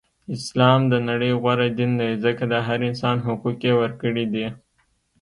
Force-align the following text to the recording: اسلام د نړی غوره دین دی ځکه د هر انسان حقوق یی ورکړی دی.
اسلام 0.35 0.79
د 0.91 0.93
نړی 1.09 1.31
غوره 1.41 1.67
دین 1.77 1.91
دی 1.99 2.11
ځکه 2.23 2.43
د 2.51 2.53
هر 2.67 2.79
انسان 2.89 3.17
حقوق 3.25 3.57
یی 3.67 3.73
ورکړی 3.81 4.25
دی. 4.33 4.45